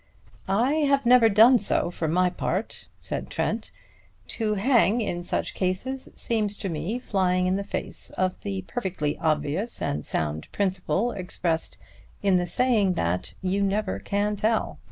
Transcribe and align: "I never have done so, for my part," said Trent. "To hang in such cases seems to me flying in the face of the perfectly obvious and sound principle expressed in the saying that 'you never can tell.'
"I 0.49 0.81
never 1.05 1.27
have 1.27 1.35
done 1.35 1.59
so, 1.59 1.91
for 1.91 2.07
my 2.07 2.31
part," 2.31 2.87
said 2.99 3.29
Trent. 3.29 3.69
"To 4.29 4.55
hang 4.55 4.99
in 4.99 5.23
such 5.23 5.53
cases 5.53 6.09
seems 6.15 6.57
to 6.57 6.69
me 6.69 6.97
flying 6.97 7.45
in 7.45 7.55
the 7.55 7.63
face 7.63 8.09
of 8.17 8.39
the 8.39 8.63
perfectly 8.63 9.15
obvious 9.19 9.79
and 9.79 10.03
sound 10.03 10.51
principle 10.51 11.11
expressed 11.11 11.77
in 12.23 12.37
the 12.37 12.47
saying 12.47 12.93
that 12.93 13.35
'you 13.43 13.61
never 13.61 13.99
can 13.99 14.35
tell.' 14.35 14.79